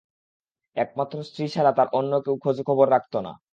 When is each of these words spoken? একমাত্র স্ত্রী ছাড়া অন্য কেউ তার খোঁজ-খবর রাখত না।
একমাত্র 0.77 1.15
স্ত্রী 1.23 1.45
ছাড়া 1.47 1.71
অন্য 1.93 2.11
কেউ 2.25 2.35
তার 2.35 2.43
খোঁজ-খবর 2.43 2.87
রাখত 2.91 3.13
না। 3.25 3.31